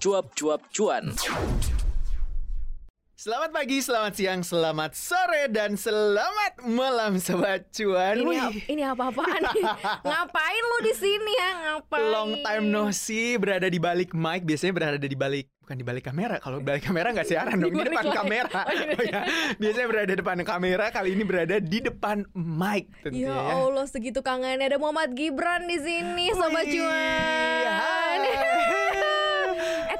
cuap-cuap 0.00 0.64
cuan. 0.72 1.12
Selamat 3.20 3.52
pagi, 3.52 3.84
selamat 3.84 4.12
siang, 4.16 4.40
selamat 4.40 4.96
sore, 4.96 5.44
dan 5.52 5.76
selamat 5.76 6.64
malam 6.64 7.20
Sobat 7.20 7.68
Cuan. 7.68 8.16
Ini 8.16 8.24
Wih, 8.24 8.64
ini 8.64 8.80
apa-apaan 8.80 9.44
nih? 9.52 9.60
Ngapain 10.08 10.62
lu 10.64 10.78
di 10.88 10.94
sini 10.96 11.32
ya? 11.36 11.50
Ngapain? 11.52 12.00
long 12.08 12.32
time 12.40 12.72
no 12.72 12.88
see 12.96 13.36
berada 13.36 13.68
di 13.68 13.76
balik 13.76 14.16
mic. 14.16 14.48
Biasanya 14.48 14.72
berada 14.72 15.04
di 15.04 15.12
balik 15.12 15.52
bukan 15.60 15.76
di 15.76 15.84
balik 15.84 16.08
kamera. 16.08 16.40
Kalau 16.40 16.64
balik 16.64 16.88
kamera 16.88 17.12
nggak 17.12 17.28
siaran 17.28 17.60
dong. 17.60 17.76
Di 17.76 17.92
depan 17.92 18.08
kamera. 18.08 18.60
Oh, 18.64 19.04
ya. 19.04 19.20
Biasanya 19.60 19.88
berada 19.92 20.12
depan 20.16 20.38
kamera. 20.40 20.84
Kali 20.88 21.12
ini 21.12 21.22
berada 21.28 21.60
di 21.60 21.78
depan 21.84 22.24
mic 22.32 22.88
tentu 23.04 23.20
Ya 23.20 23.36
ya. 23.36 23.52
Allah 23.52 23.84
segitu 23.84 24.24
kangennya 24.24 24.64
ada 24.64 24.80
Muhammad 24.80 25.12
Gibran 25.12 25.68
di 25.68 25.76
sini 25.76 26.32
sobat 26.32 26.64
Wih, 26.64 26.80
cuan. 26.80 27.89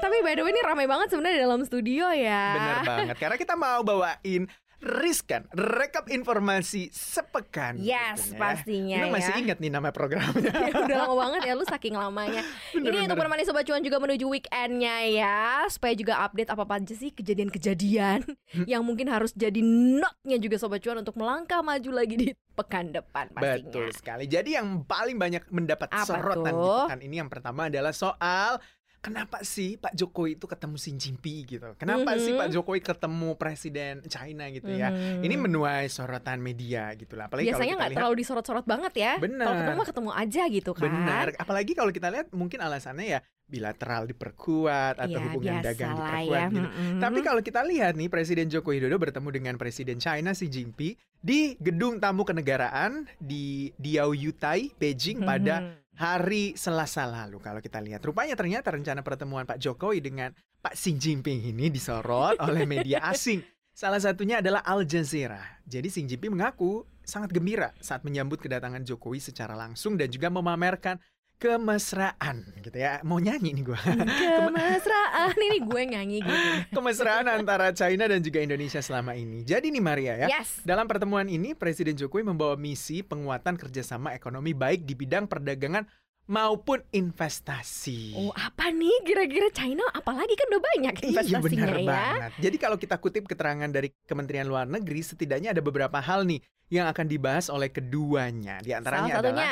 Tapi 0.01 0.17
by 0.19 0.33
the 0.33 0.41
way 0.41 0.51
ini 0.51 0.61
ramai 0.61 0.85
banget 0.85 1.07
sebenarnya 1.09 1.37
di 1.37 1.43
dalam 1.43 1.61
studio 1.61 2.05
ya. 2.09 2.45
Bener 2.51 2.77
banget. 2.83 3.15
Karena 3.15 3.37
kita 3.37 3.53
mau 3.53 3.79
bawain 3.81 4.49
Riskan, 4.81 5.45
rekap 5.53 6.09
informasi 6.09 6.89
sepekan. 6.89 7.77
Yes, 7.77 8.33
ya. 8.33 8.41
pastinya 8.41 8.97
Lu 8.97 9.13
masih 9.13 9.29
ya. 9.29 9.37
ingat 9.37 9.57
nih 9.61 9.69
nama 9.69 9.93
programnya? 9.93 10.49
Ya, 10.57 10.73
udah 10.73 10.97
lama 11.05 11.15
banget 11.19 11.41
ya 11.45 11.53
lu 11.53 11.61
saking 11.69 11.93
lamanya. 11.93 12.41
Bener, 12.73 12.89
Ini 12.89 13.05
untuk 13.05 13.21
menemani 13.21 13.45
sobat 13.45 13.61
cuan 13.61 13.85
juga 13.85 14.01
menuju 14.01 14.25
weekendnya 14.25 15.05
ya, 15.05 15.39
supaya 15.69 15.93
juga 15.93 16.25
update 16.25 16.49
apa 16.49 16.65
apa 16.65 16.81
aja 16.81 16.97
sih 16.97 17.13
kejadian-kejadian 17.13 18.25
Hmm. 18.51 18.65
yang 18.67 18.81
mungkin 18.81 19.05
harus 19.05 19.31
jadi 19.31 19.61
notnya 19.61 20.35
juga 20.35 20.57
sobat 20.57 20.81
cuan 20.81 20.97
untuk 20.97 21.13
melangkah 21.13 21.61
maju 21.61 21.87
lagi 21.93 22.15
di 22.17 22.27
pekan 22.51 22.89
depan 22.89 23.29
pastinya. 23.29 23.61
Betul 23.63 23.87
sekali. 23.93 24.25
Jadi 24.25 24.57
yang 24.57 24.81
paling 24.83 25.15
banyak 25.15 25.45
mendapat 25.47 25.87
Apa 25.87 26.03
sorotan 26.03 26.51
di 26.51 26.57
tuh? 26.57 26.83
pekan 26.83 26.99
ini 26.99 27.15
yang 27.15 27.29
pertama 27.29 27.69
adalah 27.69 27.93
soal 27.93 28.57
kenapa 29.01 29.41
sih 29.41 29.75
Pak 29.75 29.91
Jokowi 29.91 30.37
itu 30.37 30.45
ketemu 30.45 30.75
Xi 30.77 30.91
Jinping 30.93 31.39
gitu. 31.49 31.69
Kenapa 31.75 32.13
Mhm. 32.13 32.21
sih 32.21 32.31
Pak 32.31 32.47
Jokowi 32.47 32.79
ketemu 32.79 33.29
presiden 33.33 34.05
China 34.05 34.45
gitu 34.47 34.69
ya. 34.69 34.93
Mhm. 34.93 35.25
Ini 35.25 35.35
menuai 35.35 35.89
sorotan 35.89 36.37
media 36.37 36.93
gitu 36.93 37.17
lah. 37.17 37.25
Apalagi 37.25 37.49
Biasanya 37.49 37.73
kalau 37.73 37.81
nggak 37.81 37.97
terlalu 37.97 38.15
disorot-sorot 38.21 38.65
banget 38.65 38.93
ya. 38.95 39.13
Bener. 39.17 39.41
Kalau 39.41 39.57
ketemu 39.59 39.81
ketemu 39.83 40.11
aja 40.13 40.43
gitu 40.47 40.71
kan. 40.71 40.83
Benar, 40.85 41.25
apalagi 41.35 41.71
kalau 41.73 41.89
kita 41.89 42.07
lihat 42.07 42.29
mungkin 42.31 42.61
alasannya 42.61 43.07
ya 43.09 43.19
bilateral 43.51 44.07
diperkuat 44.07 44.95
atau 44.95 45.11
Iya, 45.11 45.25
hubungan 45.27 45.59
dagang 45.59 45.91
diperkuat 45.91 46.39
ya. 46.39 46.47
gitu. 46.47 46.67
Mm-mm. 46.71 46.99
Tapi 47.01 47.19
kalau 47.19 47.41
kita 47.41 47.61
lihat 47.61 47.93
nih 47.93 48.07
Presiden 48.07 48.47
Joko 48.47 48.71
Widodo 48.71 48.95
bertemu 48.95 49.27
dengan 49.27 49.55
Presiden 49.59 49.99
China 49.99 50.31
Xi 50.31 50.47
Jinping 50.47 50.95
di 51.19 51.59
gedung 51.59 51.99
tamu 51.99 52.23
kenegaraan 52.23 53.11
di 53.17 53.75
Diaoyutai, 53.75 54.71
Beijing 54.73 55.19
pada 55.21 55.59
Mhm. 55.59 55.90
Hari 56.01 56.57
Selasa 56.57 57.05
lalu. 57.05 57.37
Kalau 57.37 57.61
kita 57.61 57.77
lihat, 57.77 58.01
rupanya 58.01 58.33
ternyata 58.33 58.73
rencana 58.73 59.05
pertemuan 59.05 59.45
Pak 59.45 59.61
Jokowi 59.61 60.01
dengan 60.01 60.33
Pak 60.57 60.73
Xi 60.73 60.97
Jinping 60.97 61.53
ini 61.53 61.69
disorot 61.69 62.41
oleh 62.49 62.65
media 62.65 63.05
asing. 63.05 63.45
Salah 63.71 64.01
satunya 64.01 64.41
adalah 64.41 64.65
Al 64.65 64.81
Jazeera. 64.83 65.61
Jadi 65.63 65.93
Xi 65.93 66.01
Jinping 66.09 66.33
mengaku 66.33 66.81
sangat 67.05 67.29
gembira 67.29 67.69
saat 67.77 68.01
menyambut 68.01 68.41
kedatangan 68.41 68.81
Jokowi 68.81 69.21
secara 69.21 69.53
langsung 69.53 69.93
dan 69.93 70.09
juga 70.09 70.33
memamerkan 70.33 70.97
kemesraan 71.41 72.45
gitu 72.61 72.77
ya. 72.77 73.01
Mau 73.01 73.17
nyanyi 73.17 73.57
nih 73.57 73.63
gua. 73.65 73.81
Kemesraan 74.45 75.33
ini 75.41 75.57
gue 75.65 75.83
nyanyi 75.89 76.17
gitu. 76.21 76.37
kemesraan 76.77 77.25
antara 77.25 77.73
China 77.73 78.05
dan 78.05 78.21
juga 78.21 78.45
Indonesia 78.45 78.77
selama 78.77 79.17
ini. 79.17 79.41
Jadi 79.41 79.73
nih 79.73 79.81
Maria 79.81 80.13
ya, 80.21 80.27
Yes. 80.29 80.61
dalam 80.61 80.85
pertemuan 80.85 81.25
ini 81.25 81.57
Presiden 81.57 81.97
Jokowi 81.97 82.21
membawa 82.29 82.53
misi 82.53 83.01
penguatan 83.01 83.57
kerjasama 83.57 84.13
ekonomi 84.13 84.53
baik 84.53 84.85
di 84.85 84.93
bidang 84.93 85.25
perdagangan 85.25 85.89
maupun 86.31 86.79
investasi. 86.95 88.15
Oh 88.15 88.31
apa 88.31 88.71
nih 88.71 89.03
kira-kira 89.03 89.51
China 89.51 89.83
apalagi 89.91 90.31
kan 90.39 90.47
udah 90.47 90.63
banyak 90.63 90.93
Iya 90.95 91.07
investasinya 91.11 91.43
benar 91.43 91.75
ya. 91.75 91.83
banget. 91.91 92.31
Jadi 92.39 92.55
kalau 92.55 92.77
kita 92.79 92.95
kutip 93.03 93.27
keterangan 93.27 93.67
dari 93.67 93.91
Kementerian 94.07 94.47
Luar 94.47 94.63
Negeri, 94.63 95.03
setidaknya 95.03 95.51
ada 95.51 95.59
beberapa 95.59 95.99
hal 95.99 96.23
nih 96.23 96.39
yang 96.71 96.87
akan 96.87 97.05
dibahas 97.11 97.51
oleh 97.51 97.67
keduanya. 97.67 98.63
Di 98.63 98.71
Salah 98.71 98.79
antaranya 98.79 99.11
satunya 99.11 99.27
adalah 99.27 99.47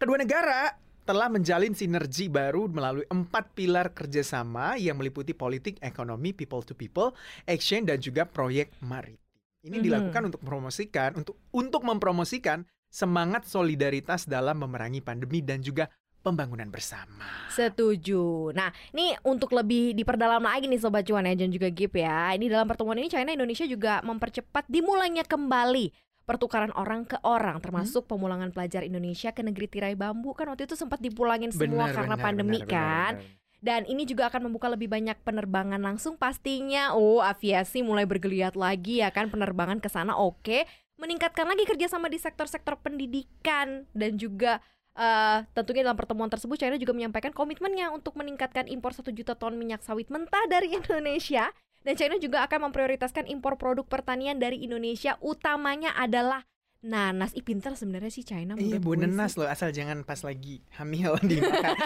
kedua 0.00 0.16
negara 0.16 0.60
telah 1.04 1.28
menjalin 1.28 1.76
sinergi 1.76 2.32
baru 2.32 2.72
melalui 2.72 3.04
empat 3.04 3.52
pilar 3.52 3.92
kerjasama 3.92 4.80
yang 4.80 4.96
meliputi 4.96 5.36
politik, 5.36 5.76
ekonomi, 5.84 6.32
people 6.32 6.64
to 6.64 6.72
people, 6.72 7.12
exchange 7.44 7.92
dan 7.92 8.00
juga 8.00 8.24
proyek 8.24 8.72
maritim. 8.80 9.20
Ini 9.60 9.76
Mhm. 9.76 9.84
dilakukan 9.84 10.22
untuk 10.32 10.40
mempromosikan 10.40 11.10
untuk 11.20 11.36
untuk 11.52 11.84
mempromosikan 11.84 12.64
semangat 12.88 13.44
solidaritas 13.44 14.24
dalam 14.24 14.64
memerangi 14.64 15.04
pandemi 15.04 15.44
dan 15.44 15.60
juga 15.60 15.92
pembangunan 16.24 16.72
bersama. 16.72 17.28
Setuju. 17.52 18.56
Nah, 18.56 18.72
ini 18.96 19.12
untuk 19.28 19.52
lebih 19.52 19.92
diperdalam 19.92 20.40
lagi 20.40 20.64
nih 20.64 20.80
Sobat 20.80 21.04
Cuan 21.04 21.28
ya 21.28 21.36
dan 21.36 21.52
juga 21.52 21.68
Gip 21.68 21.92
ya. 21.92 22.32
Ini 22.32 22.48
dalam 22.48 22.64
pertemuan 22.64 22.96
ini 22.96 23.12
China 23.12 23.28
Indonesia 23.28 23.68
juga 23.68 24.00
mempercepat 24.00 24.64
dimulainya 24.72 25.28
kembali 25.28 25.92
pertukaran 26.24 26.72
orang 26.72 27.04
ke 27.04 27.20
orang 27.20 27.60
termasuk 27.60 28.08
pemulangan 28.08 28.48
pelajar 28.48 28.80
Indonesia 28.80 29.28
ke 29.36 29.44
negeri 29.44 29.68
tirai 29.68 29.92
bambu 29.92 30.32
kan 30.32 30.48
waktu 30.48 30.64
itu 30.64 30.72
sempat 30.72 30.96
dipulangin 31.04 31.52
semua 31.52 31.92
Benar, 31.92 31.96
karena 32.00 32.16
benar, 32.16 32.24
pandemi 32.24 32.58
benar, 32.64 32.72
kan. 32.72 33.12
benar, 33.20 33.28
benar. 33.28 33.42
Dan 33.64 33.88
ini 33.88 34.04
juga 34.04 34.28
akan 34.28 34.52
membuka 34.52 34.68
lebih 34.68 34.92
banyak 34.92 35.16
penerbangan 35.24 35.80
langsung 35.80 36.20
pastinya. 36.20 36.92
Oh, 36.92 37.24
aviasi 37.24 37.80
mulai 37.80 38.04
bergeliat 38.04 38.60
lagi 38.60 39.00
ya 39.00 39.08
kan 39.08 39.32
penerbangan 39.32 39.80
ke 39.80 39.88
sana 39.88 40.12
oke. 40.20 40.68
Meningkatkan 41.00 41.48
lagi 41.48 41.64
kerjasama 41.64 42.12
di 42.12 42.20
sektor-sektor 42.20 42.76
pendidikan 42.76 43.88
dan 43.96 44.20
juga 44.20 44.60
eh, 44.94 45.38
tentunya 45.52 45.82
dalam 45.82 45.98
pertemuan 45.98 46.30
tersebut 46.30 46.56
China 46.56 46.74
juga 46.74 46.94
menyampaikan 46.94 47.30
komitmennya 47.30 47.90
untuk 47.90 48.14
meningkatkan 48.14 48.66
impor 48.66 48.94
1 48.94 49.10
juta 49.10 49.34
ton 49.34 49.54
minyak 49.54 49.82
sawit 49.82 50.08
mentah 50.08 50.46
dari 50.46 50.72
Indonesia. 50.78 51.50
Dan 51.84 52.00
China 52.00 52.16
juga 52.16 52.40
akan 52.48 52.72
memprioritaskan 52.72 53.28
impor 53.28 53.60
produk 53.60 53.84
pertanian 53.84 54.40
dari 54.40 54.64
Indonesia. 54.64 55.20
Utamanya 55.20 55.92
adalah 55.92 56.40
nanas. 56.80 57.32
Ih 57.32 57.40
pintar 57.40 57.76
sebenarnya 57.76 58.12
sih 58.12 58.24
China 58.24 58.60
Iya 58.60 58.76
bu 58.76 58.92
nenas 58.92 59.40
loh 59.40 59.48
asal 59.48 59.72
jangan 59.72 60.04
pas 60.04 60.20
lagi 60.20 60.60
hamil 60.76 61.16
dimakan. 61.28 61.76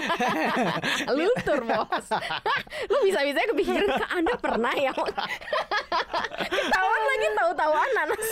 luntur 1.15 1.63
bos. 1.63 2.07
Lu 2.91 2.99
bisa 3.07 3.23
bisa 3.23 3.43
kepikiran 3.47 3.91
ke 3.95 4.07
anda 4.11 4.35
pernah 4.39 4.75
ya 4.75 4.91
ketahuan 6.49 7.03
lagi 7.05 7.27
tahu-tahuan 7.35 7.91
nanas 7.97 8.27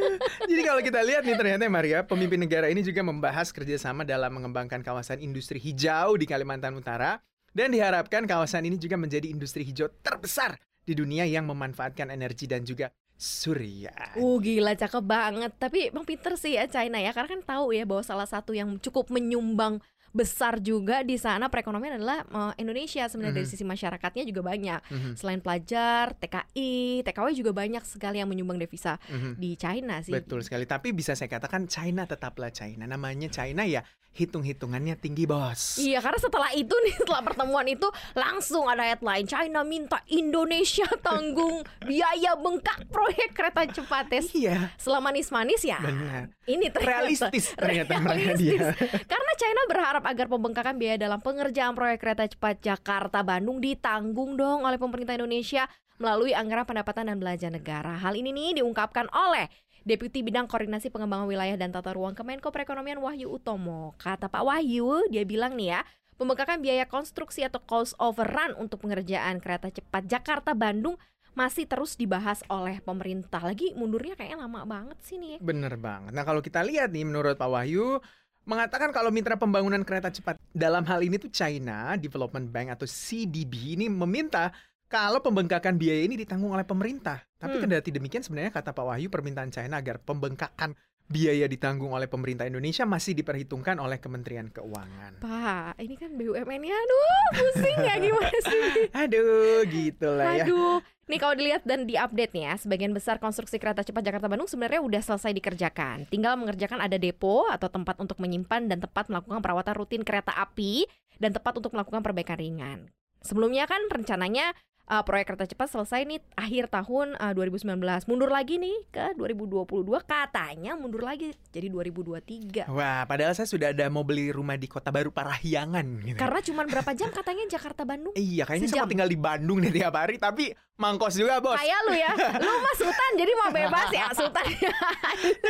Jadi 0.50 0.62
kalau 0.66 0.80
kita 0.82 1.00
lihat 1.04 1.22
nih 1.24 1.36
ternyata 1.36 1.64
Maria 1.70 1.98
pemimpin 2.02 2.40
negara 2.40 2.66
ini 2.68 2.80
juga 2.80 3.04
membahas 3.04 3.52
kerjasama 3.54 4.02
dalam 4.02 4.30
mengembangkan 4.34 4.80
kawasan 4.80 5.22
industri 5.22 5.60
hijau 5.60 6.16
di 6.16 6.26
Kalimantan 6.26 6.76
Utara. 6.76 7.20
Dan 7.50 7.74
diharapkan 7.74 8.30
kawasan 8.30 8.62
ini 8.70 8.78
juga 8.78 8.94
menjadi 8.94 9.26
industri 9.26 9.66
hijau 9.66 9.90
terbesar 10.06 10.54
di 10.86 10.94
dunia 10.94 11.26
yang 11.26 11.50
memanfaatkan 11.50 12.14
energi 12.14 12.46
dan 12.46 12.62
juga 12.62 12.94
surya. 13.18 14.16
uh 14.16 14.38
gila 14.38 14.78
cakep 14.78 15.04
banget. 15.04 15.52
Tapi 15.58 15.90
emang 15.90 16.06
pinter 16.06 16.38
sih 16.38 16.54
ya 16.54 16.70
China 16.70 17.02
ya 17.02 17.10
karena 17.10 17.28
kan 17.36 17.42
tahu 17.42 17.74
ya 17.74 17.82
bahwa 17.82 18.06
salah 18.06 18.24
satu 18.24 18.54
yang 18.54 18.78
cukup 18.78 19.10
menyumbang 19.10 19.82
besar 20.10 20.58
juga 20.58 21.00
di 21.00 21.14
sana 21.14 21.46
perekonomian 21.46 21.96
adalah 21.96 22.22
eh, 22.22 22.52
Indonesia 22.58 23.04
sebenarnya 23.04 23.36
dari 23.36 23.46
Mhm. 23.46 23.52
sisi 23.52 23.62
masyarakatnya 23.62 24.24
juga 24.24 24.42
banyak 24.44 24.80
Mhm, 24.86 25.10
selain 25.14 25.38
pelajar 25.38 26.12
TKI 26.14 26.70
TKW 27.02 27.26
juga 27.32 27.52
banyak 27.52 27.82
sekali 27.82 28.18
yang 28.18 28.26
menyumbang 28.26 28.56
devisa 28.56 28.98
mhm. 29.06 29.34
di 29.34 29.54
China 29.54 29.98
sih 30.00 30.10
Betul 30.10 30.40
sekali. 30.40 30.64
Tapi 30.64 30.90
bisa 30.90 31.12
saya 31.12 31.28
katakan 31.28 31.64
China 31.64 32.04
tetaplah 32.04 32.50
China. 32.50 32.84
Namanya 32.84 33.26
China 33.28 33.62
ya 33.62 33.80
hitung-hitungannya 34.12 34.94
tinggi 34.96 35.22
bos. 35.22 35.78
Iya 35.78 35.98
karena 35.98 36.18
setelah 36.18 36.50
itu 36.52 36.74
nih 36.76 36.94
setelah 37.00 37.22
pertemuan 37.22 37.62
itu 37.64 37.86
langsung 38.12 38.66
ada 38.66 38.82
headline 38.84 39.22
China 39.22 39.62
minta 39.62 40.02
Indonesia 40.06 40.84
tanggung 41.06 41.62
biaya 41.80 42.34
bengkak 42.34 42.86
proyek 42.86 43.30
kereta 43.30 43.70
cepat 43.70 44.04
tes 44.06 44.26
Iya, 44.30 44.74
selama 44.76 45.10
manis-manis 45.10 45.62
ya. 45.62 45.78
benar. 45.78 46.30
Ini 46.44 46.66
ternyata 46.68 46.90
Realistis 47.00 47.44
ternyata 47.52 47.92
realistis. 47.96 48.38
dia. 48.38 48.68
Karena 49.10 49.32
China 49.34 49.60
berharap 49.66 49.99
agar 50.04 50.26
pembengkakan 50.26 50.76
biaya 50.80 50.96
dalam 51.00 51.20
pengerjaan 51.20 51.76
proyek 51.76 52.00
kereta 52.00 52.24
cepat 52.28 52.60
Jakarta 52.60 53.20
Bandung 53.24 53.60
ditanggung 53.60 54.34
dong 54.34 54.64
oleh 54.64 54.76
pemerintah 54.76 55.16
Indonesia 55.16 55.68
melalui 56.00 56.32
anggaran 56.32 56.64
pendapatan 56.64 57.12
dan 57.12 57.16
belanja 57.20 57.48
negara. 57.52 58.00
Hal 58.00 58.16
ini 58.16 58.32
nih 58.32 58.64
diungkapkan 58.64 59.06
oleh 59.12 59.52
Deputi 59.84 60.20
Bidang 60.20 60.44
Koordinasi 60.48 60.92
Pengembangan 60.92 61.28
Wilayah 61.28 61.56
dan 61.56 61.72
Tata 61.72 61.92
Ruang 61.96 62.12
Kemenko 62.12 62.52
Perekonomian 62.52 63.00
Wahyu 63.00 63.32
Utomo. 63.32 63.96
Kata 63.96 64.28
Pak 64.28 64.44
Wahyu, 64.44 65.08
dia 65.08 65.24
bilang 65.24 65.56
nih 65.56 65.76
ya, 65.76 65.80
pembengkakan 66.20 66.60
biaya 66.60 66.84
konstruksi 66.84 67.44
atau 67.44 67.64
cost 67.64 67.96
overrun 67.96 68.52
untuk 68.60 68.84
pengerjaan 68.84 69.40
kereta 69.40 69.72
cepat 69.72 70.04
Jakarta 70.04 70.52
Bandung 70.52 71.00
masih 71.32 71.64
terus 71.64 71.96
dibahas 71.96 72.44
oleh 72.50 72.82
pemerintah. 72.84 73.40
Lagi 73.40 73.72
mundurnya 73.72 74.18
kayaknya 74.18 74.44
lama 74.44 74.66
banget 74.66 74.98
sih 75.00 75.16
nih. 75.16 75.40
Bener 75.40 75.78
banget. 75.80 76.12
Nah 76.12 76.26
kalau 76.26 76.44
kita 76.44 76.60
lihat 76.60 76.92
nih 76.92 77.06
menurut 77.06 77.38
Pak 77.38 77.48
Wahyu 77.48 78.02
mengatakan 78.48 78.90
kalau 78.90 79.12
mitra 79.12 79.36
pembangunan 79.36 79.82
kereta 79.84 80.08
cepat 80.08 80.40
dalam 80.50 80.82
hal 80.88 81.00
ini 81.04 81.20
tuh 81.20 81.30
China 81.30 81.94
Development 81.96 82.46
Bank 82.48 82.72
atau 82.74 82.86
CDB 82.88 83.76
ini 83.78 83.86
meminta 83.86 84.50
kalau 84.90 85.22
pembengkakan 85.22 85.78
biaya 85.78 86.02
ini 86.02 86.18
ditanggung 86.18 86.50
oleh 86.50 86.66
pemerintah. 86.66 87.22
Tapi 87.38 87.56
Hmm. 87.56 87.62
kendati 87.62 87.90
demikian 87.94 88.26
sebenarnya 88.26 88.50
kata 88.50 88.74
Pak 88.74 88.84
Wahyu 88.84 89.06
permintaan 89.06 89.54
China 89.54 89.78
agar 89.78 90.02
pembengkakan 90.02 90.74
biaya 91.10 91.50
ditanggung 91.50 91.90
oleh 91.90 92.06
pemerintah 92.06 92.46
Indonesia 92.46 92.86
masih 92.86 93.18
diperhitungkan 93.18 93.82
oleh 93.82 93.98
Kementerian 93.98 94.46
Keuangan. 94.46 95.18
Pak, 95.18 95.82
ini 95.82 95.98
kan 95.98 96.14
BUMN-nya 96.14 96.76
aduh 96.78 97.28
pusing 97.34 97.78
ya 97.82 97.94
gimana 97.98 98.38
sih? 98.46 98.62
Aduh, 99.02 99.66
gitu 99.66 100.06
lah 100.14 100.38
ya. 100.38 100.46
Aduh, 100.46 100.78
nih 101.10 101.18
kalau 101.18 101.34
dilihat 101.34 101.66
dan 101.66 101.90
diupdate 101.90 102.30
nih 102.30 102.44
ya, 102.46 102.54
sebagian 102.62 102.94
besar 102.94 103.18
konstruksi 103.18 103.58
kereta 103.58 103.82
cepat 103.82 104.06
Jakarta 104.06 104.30
Bandung 104.30 104.46
sebenarnya 104.46 104.86
udah 104.86 105.02
selesai 105.02 105.34
dikerjakan. 105.34 106.06
Tinggal 106.06 106.38
mengerjakan 106.38 106.78
ada 106.78 106.94
depo 106.94 107.50
atau 107.50 107.66
tempat 107.66 107.98
untuk 107.98 108.22
menyimpan 108.22 108.70
dan 108.70 108.78
tempat 108.78 109.10
melakukan 109.10 109.42
perawatan 109.42 109.74
rutin 109.74 110.06
kereta 110.06 110.30
api 110.38 110.86
dan 111.18 111.34
tempat 111.34 111.58
untuk 111.58 111.74
melakukan 111.74 112.06
perbaikan 112.06 112.38
ringan. 112.38 112.78
Sebelumnya 113.20 113.66
kan 113.66 113.82
rencananya 113.90 114.54
uh, 114.90 115.02
proyek 115.06 115.32
kereta 115.32 115.46
cepat 115.46 115.70
selesai 115.70 116.02
nih 116.02 116.18
akhir 116.34 116.66
tahun 116.74 117.14
uh, 117.16 117.32
2019. 117.32 117.78
Mundur 118.10 118.30
lagi 118.34 118.58
nih 118.58 118.90
ke 118.90 119.14
2022 119.14 119.86
katanya 120.02 120.74
mundur 120.74 121.06
lagi 121.06 121.30
jadi 121.54 121.70
2023. 121.70 122.66
Wah, 122.66 123.06
padahal 123.06 123.32
saya 123.38 123.46
sudah 123.46 123.70
ada 123.70 123.86
mau 123.86 124.02
beli 124.02 124.34
rumah 124.34 124.58
di 124.58 124.66
Kota 124.66 124.90
Baru 124.90 125.14
Parahyangan 125.14 125.86
gitu. 126.02 126.18
Karena 126.18 126.40
cuman 126.42 126.66
berapa 126.66 126.90
jam 126.98 127.14
katanya 127.14 127.46
Jakarta 127.46 127.86
Bandung? 127.86 128.12
Iya, 128.18 128.42
kayaknya 128.44 128.68
saya 128.68 128.82
mau 128.84 128.90
tinggal 128.90 129.08
di 129.08 129.18
Bandung 129.18 129.62
nih 129.62 129.70
tiap 129.70 129.94
hari, 129.94 130.18
tapi 130.18 130.50
mangkos 130.80 131.14
juga 131.14 131.38
bos. 131.38 131.60
Kayak 131.60 131.80
lu 131.86 131.94
ya, 131.94 132.12
lu 132.44 132.52
mah 132.58 132.74
Sultan 132.74 133.10
jadi 133.14 133.32
mau 133.38 133.50
bebas 133.54 133.88
ya 133.94 134.06
Sultan. 134.16 134.44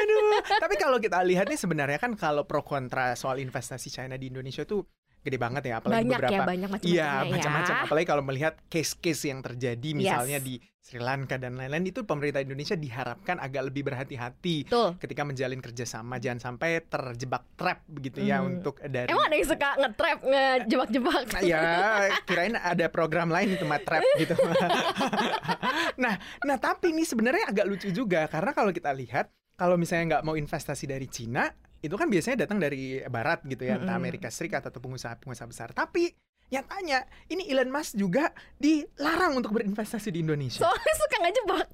Aduh. 0.01 0.43
Tapi 0.43 0.75
kalau 0.77 0.99
kita 1.01 1.23
lihat 1.25 1.49
nih 1.49 1.57
sebenarnya 1.57 1.99
kan 2.03 2.13
kalau 2.19 2.45
pro 2.45 2.61
kontra 2.67 3.15
soal 3.17 3.39
investasi 3.39 3.89
China 3.89 4.19
di 4.19 4.29
Indonesia 4.29 4.67
tuh 4.67 4.85
gede 5.21 5.37
banget 5.37 5.63
ya, 5.65 5.75
apalagi 5.79 6.01
banyak 6.03 6.17
beberapa 6.17 6.33
ya, 6.33 6.49
banyak 6.49 6.69
macam-macamnya 6.69 6.97
Iya, 6.97 7.11
ya. 7.13 7.31
macam-macam. 7.31 7.75
Apalagi 7.85 8.07
kalau 8.09 8.23
melihat 8.25 8.55
case-case 8.67 9.29
yang 9.29 9.41
terjadi 9.41 9.89
misalnya 9.93 10.39
Yes. 10.41 10.47
di 10.47 10.55
Sri 10.81 10.97
Lanka 10.97 11.37
dan 11.37 11.55
lain-lain 11.55 11.87
itu 11.87 12.03
pemerintah 12.03 12.41
Indonesia 12.41 12.73
diharapkan 12.73 13.37
agak 13.37 13.69
lebih 13.69 13.85
berhati-hati 13.85 14.65
ketika 14.97 15.23
menjalin 15.23 15.61
kerjasama 15.61 16.17
jangan 16.17 16.41
sampai 16.41 16.83
terjebak 16.83 17.45
trap 17.53 17.85
begitu 17.87 18.25
ya 18.25 18.41
Hmm. 18.41 18.59
untuk 18.59 18.81
dari 18.81 19.07
Emang 19.07 19.29
ada 19.29 19.37
yang 19.37 19.45
suka 19.47 19.69
nge-trap, 19.77 20.19
ngejebak-jebak? 20.25 21.25
Ya 21.47 21.69
kirain 22.25 22.57
ada 22.57 22.89
program 22.89 23.29
lain 23.29 23.55
itu 23.55 23.69
mat 23.69 23.85
trap 23.85 24.01
gitu. 24.17 24.35
nah, 26.03 26.17
nah 26.43 26.57
tapi 26.57 26.91
ini 26.91 27.05
sebenarnya 27.05 27.53
agak 27.53 27.67
lucu 27.69 27.89
juga 27.93 28.27
karena 28.27 28.51
kalau 28.51 28.73
kita 28.73 28.91
lihat 28.91 29.29
kalau 29.55 29.77
misalnya 29.77 30.19
nggak 30.19 30.25
mau 30.25 30.35
investasi 30.35 30.89
dari 30.89 31.07
Cina 31.07 31.45
itu 31.81 31.95
kan 31.97 32.13
biasanya 32.13 32.45
datang 32.45 32.61
dari 32.61 33.01
Barat 33.09 33.45
gitu 33.49 33.65
ya, 33.65 33.81
entah 33.81 33.97
Mm-mm. 33.97 34.05
Amerika 34.05 34.29
Serikat 34.29 34.65
atau 34.69 34.81
pengusaha-pengusaha 34.85 35.49
besar. 35.49 35.69
Tapi 35.73 36.13
yang 36.51 36.67
tanya, 36.67 37.07
ini 37.31 37.47
Elon 37.47 37.71
Musk 37.71 37.95
juga 37.95 38.35
dilarang 38.59 39.39
untuk 39.39 39.55
berinvestasi 39.55 40.11
di 40.11 40.27
Indonesia. 40.27 40.67
Soalnya 40.67 40.95
suka 40.99 41.17
ngejebak. 41.23 41.69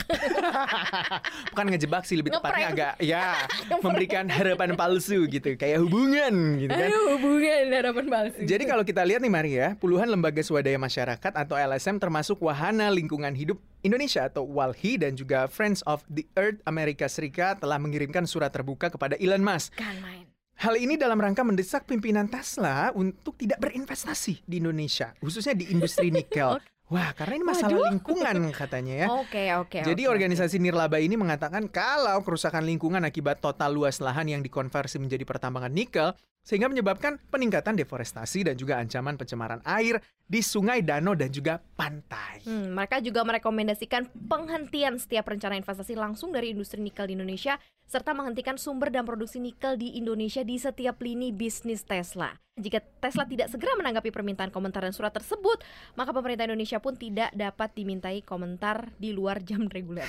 Bukan 1.56 1.66
ngejebak 1.72 2.02
sih, 2.04 2.20
lebih 2.20 2.36
tepatnya 2.36 2.66
agak 2.76 2.92
ya 3.00 3.40
memberikan 3.84 4.28
harapan 4.28 4.76
palsu 4.76 5.24
gitu, 5.32 5.56
kayak 5.56 5.80
hubungan 5.80 6.60
gitu 6.60 6.76
kan. 6.76 6.92
Aduh, 6.92 7.16
hubungan 7.16 7.64
harapan 7.72 8.04
palsu. 8.12 8.44
Jadi 8.44 8.64
kalau 8.68 8.84
kita 8.84 9.00
lihat 9.08 9.24
nih 9.24 9.32
Maria, 9.32 9.66
puluhan 9.80 10.12
lembaga 10.12 10.44
swadaya 10.44 10.76
masyarakat 10.76 11.32
atau 11.32 11.56
LSM 11.56 11.96
termasuk 11.96 12.36
Wahana 12.44 12.92
Lingkungan 12.92 13.32
Hidup 13.32 13.56
Indonesia 13.80 14.28
atau 14.28 14.44
WALHI 14.44 15.08
dan 15.08 15.16
juga 15.16 15.48
Friends 15.48 15.80
of 15.88 16.04
the 16.12 16.28
Earth 16.36 16.60
Amerika 16.68 17.08
Serikat 17.08 17.64
telah 17.64 17.80
mengirimkan 17.80 18.28
surat 18.28 18.52
terbuka 18.52 18.92
kepada 18.92 19.16
Elon 19.16 19.40
Musk. 19.40 19.72
kan 19.72 19.96
main. 20.04 20.25
Hal 20.56 20.80
ini 20.80 20.96
dalam 20.96 21.20
rangka 21.20 21.44
mendesak 21.44 21.84
pimpinan 21.84 22.32
Tesla 22.32 22.88
untuk 22.96 23.36
tidak 23.36 23.60
berinvestasi 23.60 24.48
di 24.48 24.56
Indonesia, 24.56 25.12
khususnya 25.20 25.52
di 25.52 25.68
industri 25.68 26.08
nikel. 26.16 26.56
Wah, 26.86 27.10
karena 27.18 27.42
ini 27.42 27.46
masalah 27.50 27.76
Waduh. 27.76 27.90
lingkungan 27.92 28.36
katanya 28.54 28.94
ya. 29.04 29.06
Oke, 29.10 29.50
oke. 29.58 29.82
Jadi 29.82 30.02
oke, 30.06 30.12
organisasi 30.16 30.62
nirlaba 30.62 31.02
ini 31.02 31.18
mengatakan 31.18 31.66
kalau 31.66 32.22
kerusakan 32.22 32.62
lingkungan 32.62 33.02
akibat 33.02 33.42
total 33.42 33.74
luas 33.74 33.98
lahan 33.98 34.30
yang 34.30 34.40
dikonversi 34.40 35.02
menjadi 35.02 35.26
pertambangan 35.26 35.74
nikel 35.74 36.14
sehingga 36.46 36.70
menyebabkan 36.70 37.18
peningkatan 37.26 37.74
deforestasi 37.74 38.46
dan 38.46 38.54
juga 38.54 38.78
ancaman 38.78 39.18
pencemaran 39.18 39.58
air 39.66 39.98
di 40.26 40.38
sungai, 40.42 40.82
danau 40.82 41.18
dan 41.18 41.30
juga 41.34 41.58
pantai. 41.74 42.46
Hmm, 42.46 42.74
mereka 42.74 43.02
juga 43.02 43.26
merekomendasikan 43.26 44.10
penghentian 44.14 44.98
setiap 44.98 45.26
rencana 45.26 45.58
investasi 45.58 45.98
langsung 45.98 46.30
dari 46.30 46.54
industri 46.54 46.78
nikel 46.78 47.10
di 47.10 47.18
Indonesia 47.18 47.58
serta 47.86 48.10
menghentikan 48.14 48.58
sumber 48.58 48.90
dan 48.90 49.06
produksi 49.06 49.38
nikel 49.38 49.78
di 49.78 49.94
Indonesia 49.94 50.42
di 50.42 50.58
setiap 50.58 50.98
lini 50.98 51.30
bisnis 51.30 51.86
Tesla. 51.86 52.34
Jika 52.56 52.80
Tesla 52.80 53.28
tidak 53.28 53.52
segera 53.52 53.76
menanggapi 53.76 54.08
permintaan 54.08 54.48
komentar 54.48 54.80
dan 54.80 54.90
surat 54.90 55.12
tersebut, 55.12 55.60
maka 55.92 56.10
pemerintah 56.10 56.48
Indonesia 56.48 56.80
pun 56.80 56.96
tidak 56.96 57.28
dapat 57.36 57.76
dimintai 57.76 58.24
komentar 58.24 58.96
di 58.96 59.12
luar 59.12 59.44
jam 59.44 59.68
reguler. 59.68 60.08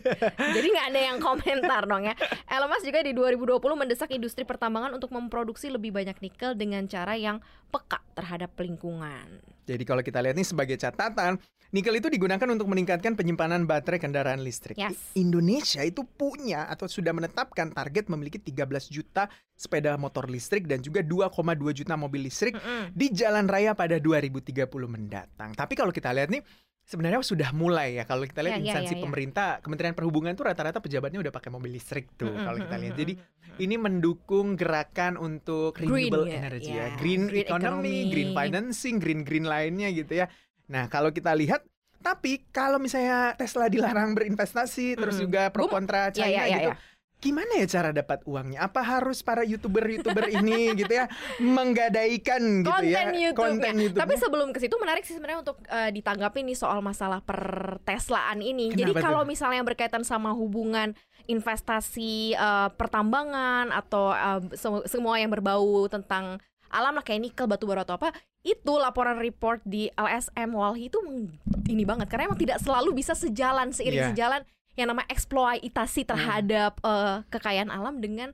Jadi 0.56 0.66
nggak 0.72 0.88
ada 0.94 1.00
yang 1.10 1.18
komentar 1.18 1.90
dong 1.90 2.06
ya. 2.06 2.14
Elon 2.48 2.70
Musk 2.70 2.86
juga 2.86 3.02
di 3.02 3.12
2020 3.12 3.58
mendesak 3.74 4.14
industri 4.14 4.46
pertambangan 4.46 4.94
untuk 4.94 5.10
memproduksi 5.10 5.74
lebih 5.78 5.94
banyak 5.94 6.18
nikel 6.18 6.58
dengan 6.58 6.84
cara 6.90 7.14
yang 7.14 7.38
peka 7.70 8.02
terhadap 8.18 8.52
lingkungan. 8.58 9.38
Jadi 9.68 9.84
kalau 9.86 10.02
kita 10.02 10.18
lihat 10.24 10.34
nih 10.34 10.48
sebagai 10.48 10.74
catatan, 10.80 11.38
nikel 11.70 11.92
itu 11.94 12.08
digunakan 12.08 12.48
untuk 12.48 12.66
meningkatkan 12.72 13.12
penyimpanan 13.14 13.68
baterai 13.68 14.00
kendaraan 14.00 14.40
listrik. 14.40 14.74
Yes. 14.74 14.96
Indonesia 15.14 15.84
itu 15.84 16.02
punya 16.02 16.64
atau 16.66 16.88
sudah 16.88 17.12
menetapkan 17.12 17.70
target 17.70 18.08
memiliki 18.08 18.40
13 18.40 18.64
juta 18.88 19.28
sepeda 19.52 19.94
motor 20.00 20.26
listrik 20.26 20.64
dan 20.64 20.80
juga 20.80 21.04
2,2 21.04 21.30
juta 21.76 21.94
mobil 22.00 22.26
listrik 22.26 22.56
Mm-mm. 22.56 22.96
di 22.96 23.12
jalan 23.12 23.44
raya 23.44 23.76
pada 23.76 24.00
2030 24.00 24.64
mendatang. 24.88 25.52
Tapi 25.52 25.74
kalau 25.76 25.92
kita 25.92 26.10
lihat 26.16 26.32
nih 26.32 26.40
sebenarnya 26.88 27.20
sudah 27.20 27.52
mulai 27.52 28.00
ya 28.00 28.04
kalau 28.08 28.24
kita 28.24 28.40
lihat 28.40 28.56
Ya, 28.56 28.64
ya, 28.64 28.64
instansi 28.72 28.96
ya, 28.96 28.98
ya. 28.98 29.04
pemerintah 29.04 29.48
Kementerian 29.60 29.92
Perhubungan 29.92 30.32
tuh 30.32 30.48
rata-rata 30.48 30.80
pejabatnya 30.80 31.20
udah 31.20 31.32
pakai 31.36 31.50
mobil 31.52 31.70
listrik 31.76 32.08
tuh 32.16 32.32
Mm-mm, 32.32 32.48
kalau 32.48 32.58
kita 32.64 32.76
lihat. 32.80 32.94
Jadi 32.96 33.12
ini 33.60 33.74
mendukung 33.76 34.56
gerakan 34.56 35.20
untuk 35.20 35.76
Green 35.76 36.08
renewable 36.08 36.24
ya, 36.32 36.40
energy 36.48 36.72
ya. 36.72 36.88
ya, 36.88 36.96
green, 36.96 37.28
Green 37.28 37.44
economy, 37.44 38.08
economy. 38.08 38.12
green 38.12 38.30
financing, 38.32 38.94
green 38.96 39.20
green 39.20 39.44
lainnya 39.44 39.92
gitu 39.92 40.12
ya. 40.24 40.26
Nah 40.72 40.88
kalau 40.88 41.12
kita 41.12 41.36
lihat 41.36 41.60
tapi 41.98 42.46
kalau 42.54 42.78
misalnya 42.78 43.34
Tesla 43.34 43.66
dilarang 43.68 44.14
berinvestasi, 44.16 44.96
terus 44.96 45.18
Mm-mm. 45.18 45.24
juga 45.28 45.42
pro 45.52 45.66
kontra 45.68 46.08
China 46.14 46.30
ya, 46.30 46.44
ya, 46.48 46.56
gitu, 46.56 46.70
ya. 46.72 46.74
Gimana 47.18 47.50
ya 47.56 47.66
cara 47.68 47.90
dapat 47.90 48.22
uangnya? 48.24 48.62
Apa 48.62 48.80
harus 48.80 49.20
para 49.20 49.42
youtuber-youtuber 49.42 50.30
ini 50.30 50.70
gitu 50.80 50.92
ya 50.92 51.10
menggadaikan 51.38 52.62
gitu 52.62 52.70
konten 52.70 52.86
ya 52.88 53.02
YouTube. 53.10 53.36
konten 53.36 53.74
YouTube? 53.76 53.98
Tapi 53.98 54.14
sebelum 54.16 54.48
ke 54.50 54.58
situ 54.58 54.74
menarik 54.76 55.02
sih 55.02 55.12
sebenarnya 55.12 55.42
untuk 55.42 55.58
eh, 55.64 55.90
ditanggapi 55.90 56.40
nih 56.42 56.54
soal 56.54 56.78
masalah 56.80 57.18
per 57.20 57.38
Teslaan 57.82 58.38
ini. 58.40 58.70
Jadi 58.70 58.90
Kenapa 58.90 59.02
kalau 59.02 59.22
tuh? 59.22 59.28
misalnya 59.28 59.56
yang 59.58 59.68
berkaitan 59.68 60.02
sama 60.02 60.30
hubungan 60.30 60.94
investasi 61.28 62.12
eh, 62.32 62.68
pertambangan 62.72 63.70
atau 63.70 64.14
se- 64.52 64.86
semua 64.86 65.16
yang 65.16 65.28
berbau 65.28 65.86
tentang 65.86 66.38
alam 66.68 66.92
lah 66.92 67.00
kayak 67.00 67.24
nikel, 67.24 67.48
batu 67.48 67.64
bara 67.64 67.80
atau 67.80 67.96
apa, 67.96 68.12
itu 68.42 68.76
laporan 68.76 69.16
report 69.16 69.64
di 69.64 69.88
LSM 69.90 70.52
Walhi 70.52 70.86
itu 70.86 71.00
meng- 71.00 71.32
ini 71.64 71.82
banget 71.82 72.06
karena 72.06 72.28
emang 72.28 72.36
tidak 72.36 72.60
selalu 72.60 72.92
bisa 72.94 73.16
sejalan 73.16 73.72
seiring 73.72 74.04
Iya. 74.04 74.10
sejalan 74.12 74.42
yang 74.78 74.94
nama 74.94 75.02
eksploitasi 75.10 76.06
terhadap 76.06 76.78
eh, 76.80 77.16
kekayaan 77.26 77.74
alam 77.74 77.98
dengan 77.98 78.30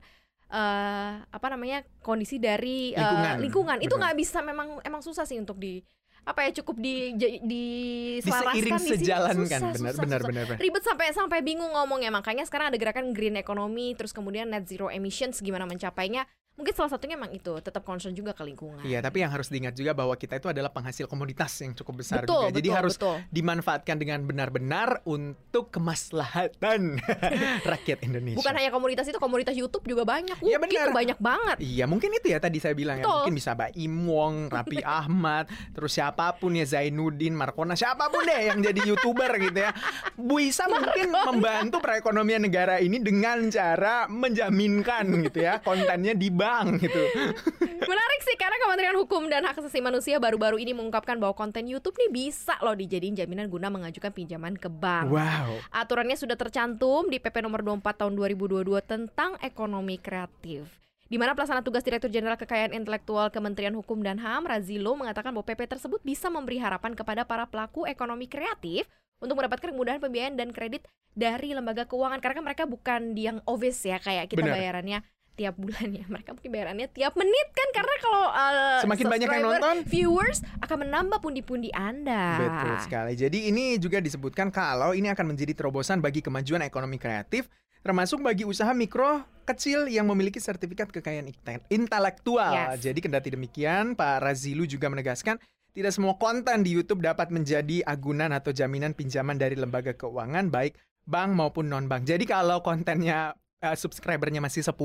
eh, 0.53 1.13
apa 1.25 1.47
namanya 1.49 1.81
kondisi 2.05 2.37
dari 2.37 2.93
eh, 2.93 3.01
Lingkungan. 3.01 3.35
lingkungan. 3.41 3.77
Itu 3.81 3.97
nggak 3.97 4.15
bisa 4.15 4.45
memang 4.45 4.77
emang 4.85 5.01
susah 5.01 5.25
sih 5.25 5.41
untuk 5.41 5.57
di 5.57 5.81
apa 6.25 6.41
ya 6.49 6.57
cukup 6.61 6.81
di 6.81 7.13
di, 7.13 7.37
diselaraskan 7.45 8.57
seiring 8.57 8.81
di 8.81 8.97
sejalan 8.97 9.35
kan? 9.45 9.61
benar 9.77 9.93
benar 9.93 10.21
benar. 10.25 10.57
ribet 10.57 10.81
sampai 10.81 11.13
sampai 11.13 11.39
bingung 11.41 11.69
ngomongnya. 11.73 12.09
Makanya 12.13 12.45
sekarang 12.49 12.73
ada 12.73 12.77
gerakan 12.77 13.13
green 13.13 13.37
economy 13.37 13.93
terus 13.93 14.13
kemudian 14.13 14.49
net 14.49 14.65
zero 14.65 14.89
emissions 14.89 15.41
gimana 15.41 15.69
mencapainya 15.69 16.25
mungkin 16.55 16.71
salah 16.71 16.87
satunya 16.89 17.15
emang 17.15 17.29
itu 17.29 17.51
tetap 17.59 17.83
concern 17.83 18.11
juga 18.11 18.31
ke 18.31 18.41
lingkungan 18.41 18.79
Iya, 18.81 18.99
tapi 18.99 19.19
yang 19.19 19.29
harus 19.29 19.47
diingat 19.47 19.73
juga 19.73 19.91
bahwa 19.91 20.13
kita 20.13 20.35
itu 20.35 20.47
adalah 20.47 20.69
penghasil 20.69 21.03
komoditas 21.05 21.51
yang 21.59 21.71
cukup 21.73 21.99
besar 21.99 22.23
betul 22.23 22.47
juga. 22.47 22.55
Jadi 22.55 22.63
betul, 22.65 22.77
harus 22.79 22.95
betul. 22.95 23.15
dimanfaatkan 23.29 23.95
dengan 23.95 24.19
benar-benar 24.21 25.03
untuk 25.03 25.67
kemaslahatan 25.69 26.99
rakyat 27.71 27.99
Indonesia. 28.01 28.39
bukan 28.39 28.53
hanya 28.53 28.69
komoditas 28.69 29.05
itu 29.05 29.17
komoditas 29.17 29.51
YouTube 29.51 29.83
juga 29.85 30.03
banyak 30.03 30.37
Iya, 30.39 30.57
benar. 30.57 30.91
banyak 30.91 31.19
banget 31.19 31.57
Iya 31.59 31.85
mungkin 31.85 32.09
itu 32.13 32.27
ya 32.27 32.39
tadi 32.39 32.57
saya 32.57 32.71
bilang 32.71 32.97
ya 32.97 33.03
Betul. 33.03 33.15
mungkin 33.19 33.35
bisa 33.35 33.51
Mbak 33.51 33.71
Imwong, 33.75 34.35
Rapi 34.47 34.79
Ahmad, 35.01 35.45
terus 35.71 35.91
siapa 35.91 36.35
pun 36.35 36.55
ya 36.55 36.63
Zainuddin, 36.63 37.35
Markona, 37.35 37.75
siapa 37.75 38.07
pun 38.07 38.23
deh 38.23 38.41
yang 38.45 38.59
jadi 38.59 38.79
youtuber 38.85 39.27
gitu 39.37 39.59
ya. 39.59 39.71
Bu 40.15 40.39
Isa 40.39 40.65
mungkin 40.65 41.11
membantu 41.11 41.79
perekonomian 41.79 42.41
negara 42.41 42.79
ini 42.79 42.99
dengan 42.99 43.47
cara 43.49 44.07
menjaminkan 44.07 45.03
gitu 45.21 45.39
ya 45.41 45.59
kontennya 45.59 46.13
di 46.13 46.29
bank 46.45 46.67
gitu. 46.77 47.01
Menarik 47.89 48.21
sih 48.21 48.37
karena 48.37 48.57
Kementerian 48.61 48.97
Hukum 49.01 49.25
dan 49.25 49.41
Hak 49.49 49.57
Asasi 49.57 49.81
Manusia 49.81 50.21
baru-baru 50.21 50.61
ini 50.61 50.77
mengungkapkan 50.77 51.17
bahwa 51.17 51.33
konten 51.33 51.65
YouTube 51.65 51.97
nih 51.97 52.09
bisa 52.13 52.53
loh 52.61 52.77
dijadiin 52.77 53.17
jaminan 53.17 53.49
guna 53.49 53.73
mengajukan 53.73 54.13
pinjaman 54.13 54.53
ke 54.53 54.69
bank. 54.69 55.09
Wow. 55.09 55.57
Aturannya 55.73 56.13
sudah 56.13 56.37
tercantum 56.37 57.09
di 57.09 57.17
PP 57.17 57.41
nomor 57.41 57.65
24 57.65 58.05
tahun 58.05 58.13
2022 58.13 58.61
tentang 58.85 59.41
ekonomi 59.41 59.97
kreatif. 59.97 60.69
Di 61.05 61.21
mana 61.21 61.37
pelaksana 61.37 61.61
tugas 61.61 61.85
Direktur 61.85 62.09
Jenderal 62.09 62.33
Kekayaan 62.33 62.73
Intelektual 62.73 63.29
Kementerian 63.29 63.77
Hukum 63.77 64.01
dan 64.01 64.17
HAM 64.17 64.49
Razilo 64.49 64.97
mengatakan 64.97 65.37
bahwa 65.37 65.45
PP 65.45 65.77
tersebut 65.77 66.01
bisa 66.01 66.33
memberi 66.33 66.57
harapan 66.57 66.97
kepada 66.97 67.21
para 67.29 67.45
pelaku 67.45 67.85
ekonomi 67.85 68.25
kreatif 68.25 68.89
untuk 69.21 69.37
mendapatkan 69.37 69.69
kemudahan 69.69 70.01
pembiayaan 70.01 70.35
dan 70.35 70.49
kredit 70.49 70.81
dari 71.15 71.55
lembaga 71.55 71.87
keuangan 71.87 72.19
karena 72.19 72.35
kan 72.41 72.45
mereka 72.45 72.63
bukan 72.67 73.01
yang 73.15 73.37
obvious 73.47 73.79
ya 73.85 74.01
kayak 74.01 74.27
kita 74.27 74.43
Benar. 74.43 74.57
bayarannya 74.59 74.99
tiap 75.35 75.59
bulan 75.59 75.91
ya 75.91 76.07
mereka 76.07 76.31
mungkin 76.31 76.51
bayarannya 76.51 76.87
tiap 76.95 77.13
menit 77.19 77.47
kan 77.51 77.67
karena 77.75 77.95
kalau 77.99 78.23
uh, 78.31 78.79
Semakin 78.81 79.05
banyak 79.11 79.27
yang 79.27 79.43
nonton. 79.43 79.75
viewers 79.83 80.39
akan 80.63 80.87
menambah 80.87 81.19
pundi-pundi 81.19 81.69
anda 81.75 82.39
Betul 82.39 82.75
sekali. 82.81 83.13
Jadi 83.19 83.51
ini 83.51 83.75
juga 83.75 83.99
disebutkan 83.99 84.49
kalau 84.49 84.95
ini 84.95 85.11
akan 85.11 85.35
menjadi 85.35 85.51
terobosan 85.51 85.99
bagi 85.99 86.23
kemajuan 86.23 86.63
ekonomi 86.63 86.95
kreatif 86.95 87.51
termasuk 87.85 88.25
bagi 88.25 88.49
usaha 88.49 88.73
mikro 88.73 89.21
kecil 89.45 89.85
yang 89.85 90.09
memiliki 90.09 90.41
sertifikat 90.41 90.89
kekayaan 90.89 91.29
inte- 91.29 91.61
intelektual. 91.69 92.49
Yes. 92.49 92.81
Jadi 92.81 92.97
kendati 92.97 93.29
demikian, 93.29 93.93
Pak 93.93 94.25
Razilu 94.25 94.65
juga 94.65 94.89
menegaskan 94.89 95.37
tidak 95.75 95.93
semua 95.93 96.17
konten 96.17 96.65
di 96.65 96.73
YouTube 96.73 97.05
dapat 97.05 97.29
menjadi 97.29 97.85
agunan 97.85 98.33
atau 98.33 98.49
jaminan 98.49 98.97
pinjaman 98.97 99.37
dari 99.37 99.53
lembaga 99.53 99.93
keuangan 99.93 100.49
baik 100.49 100.73
bank 101.05 101.37
maupun 101.37 101.69
non 101.69 101.85
bank. 101.85 102.09
Jadi 102.09 102.25
kalau 102.25 102.65
kontennya 102.65 103.37
eh, 103.73 103.79
subscribernya 103.79 104.39
masih 104.39 104.61
10 104.61 104.75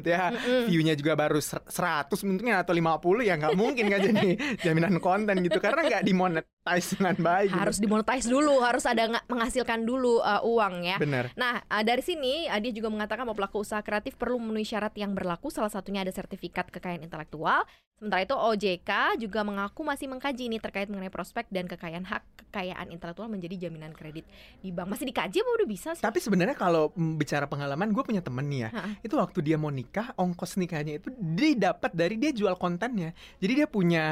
gitu 0.00 0.08
ya, 0.08 0.32
Mm-mm. 0.32 0.64
view-nya 0.72 0.94
juga 0.96 1.12
baru 1.12 1.38
ser- 1.44 1.66
100 1.68 2.08
mungkin 2.24 2.56
atau 2.56 2.72
50 2.72 3.28
ya 3.28 3.34
nggak 3.36 3.54
mungkin 3.58 3.84
kan 3.92 4.00
jadi 4.00 4.28
jaminan 4.64 4.96
konten 5.02 5.36
gitu 5.44 5.60
karena 5.60 5.84
nggak 5.84 6.02
dimonetize 6.08 6.96
dengan 6.96 7.16
baik. 7.20 7.48
gitu. 7.52 7.60
harus 7.60 7.76
dimonetize 7.76 8.26
dulu 8.26 8.54
harus 8.64 8.84
ada 8.88 9.04
menghasilkan 9.28 9.84
dulu 9.84 10.22
uh, 10.22 10.40
uang 10.46 10.86
ya 10.86 10.96
Benar. 11.02 11.34
Nah, 11.34 11.58
uh, 11.66 11.82
dari 11.82 12.00
sini 12.00 12.46
uh, 12.46 12.60
dia 12.62 12.70
juga 12.70 12.88
mengatakan 12.88 13.26
bahwa 13.26 13.42
pelaku 13.42 13.66
usaha 13.66 13.82
kreatif 13.82 14.14
perlu 14.14 14.38
memenuhi 14.38 14.62
syarat 14.62 14.94
yang 14.94 15.12
berlaku. 15.12 15.50
Salah 15.50 15.72
satunya 15.72 16.06
ada 16.06 16.14
sertifikat 16.14 16.70
kekayaan 16.70 17.02
intelektual. 17.02 17.66
Sementara 18.02 18.26
itu 18.26 18.34
OJK 18.34 18.90
juga 19.22 19.46
mengaku 19.46 19.86
masih 19.86 20.10
mengkaji 20.10 20.50
ini 20.50 20.58
terkait 20.58 20.90
mengenai 20.90 21.06
prospek 21.06 21.46
dan 21.54 21.70
kekayaan 21.70 22.02
hak 22.02 22.26
kekayaan 22.50 22.90
intelektual 22.90 23.30
menjadi 23.30 23.70
jaminan 23.70 23.94
kredit 23.94 24.26
di 24.58 24.74
bank. 24.74 24.90
Masih 24.90 25.06
dikaji 25.06 25.38
apa 25.38 25.50
udah 25.54 25.68
bisa 25.70 25.94
sih? 25.94 26.02
Tapi 26.02 26.18
sebenarnya 26.18 26.58
kalau 26.58 26.90
mm, 26.98 27.14
bicara 27.14 27.46
pengalaman, 27.46 27.94
gue 27.94 28.02
punya 28.02 28.18
temen 28.18 28.42
nih 28.50 28.66
ya. 28.66 28.70
Ha-ha. 28.74 28.90
Itu 29.06 29.14
waktu 29.22 29.38
dia 29.46 29.54
mau 29.54 29.70
nikah, 29.70 30.18
ongkos 30.18 30.58
nikahnya 30.58 30.98
itu 30.98 31.14
didapat 31.14 31.94
dari 31.94 32.18
dia 32.18 32.34
jual 32.34 32.58
kontennya. 32.58 33.14
Jadi 33.38 33.52
dia 33.54 33.70
punya 33.70 34.02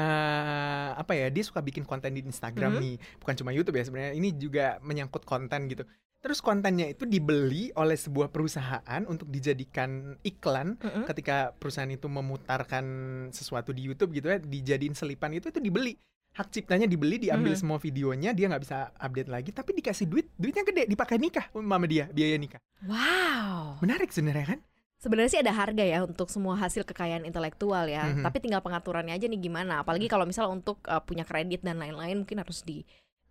apa 0.95 1.11
ya? 1.11 1.27
Dia 1.27 1.43
suka 1.43 1.59
bikin 1.59 1.83
konten 1.83 2.15
di 2.15 2.23
Instagram 2.23 2.79
Mhm. 2.79 2.81
nih, 2.87 2.95
bukan 3.19 3.35
cuma 3.43 3.51
YouTube 3.51 3.75
ya 3.75 3.83
sebenarnya. 3.83 4.15
Ini 4.15 4.29
juga 4.39 4.79
menyangkut 4.79 5.27
konten 5.27 5.67
gitu. 5.67 5.83
Terus 6.21 6.37
kontennya 6.37 6.85
itu 6.85 7.09
dibeli 7.09 7.73
oleh 7.73 7.97
sebuah 7.97 8.29
perusahaan 8.29 9.01
untuk 9.09 9.25
dijadikan 9.25 10.13
iklan 10.21 10.77
Mm-mm. 10.77 11.09
ketika 11.09 11.49
perusahaan 11.57 11.89
itu 11.89 12.05
memutarkan 12.05 12.85
sesuatu 13.33 13.73
di 13.73 13.89
YouTube 13.89 14.13
gitu 14.13 14.29
ya, 14.29 14.37
dijadiin 14.37 14.93
selipan 14.93 15.33
itu 15.33 15.49
itu 15.49 15.57
dibeli. 15.57 15.97
Hak 16.31 16.47
ciptanya 16.47 16.87
dibeli, 16.87 17.19
diambil 17.19 17.57
Mhm. 17.57 17.59
semua 17.59 17.75
videonya, 17.75 18.31
dia 18.31 18.47
nggak 18.47 18.63
bisa 18.63 18.93
update 18.95 19.27
lagi, 19.27 19.49
tapi 19.51 19.75
dikasih 19.75 20.07
duit, 20.07 20.31
duitnya 20.39 20.63
gede, 20.63 20.87
dipakai 20.87 21.19
nikah 21.19 21.51
sama 21.51 21.83
dia, 21.83 22.07
biaya 22.07 22.37
nikah. 22.39 22.61
Wow. 22.87 23.81
Menarik 23.83 24.13
sebenarnya 24.15 24.55
kan? 24.55 24.59
Sebenarnya 25.01 25.31
sih 25.33 25.41
ada 25.41 25.49
harga 25.49 25.81
ya 25.81 26.05
untuk 26.05 26.29
semua 26.29 26.53
hasil 26.53 26.85
kekayaan 26.85 27.25
intelektual 27.25 27.89
ya. 27.89 28.05
Mhm. 28.13 28.21
Tapi 28.21 28.37
tinggal 28.37 28.61
pengaturannya 28.61 29.17
aja 29.17 29.25
nih 29.25 29.41
gimana. 29.41 29.81
Apalagi 29.81 30.05
kalau 30.05 30.29
misal 30.29 30.45
untuk 30.53 30.77
uh, 30.85 31.01
punya 31.01 31.25
kredit 31.25 31.65
dan 31.65 31.81
lain-lain 31.81 32.21
mungkin 32.21 32.37
harus 32.37 32.61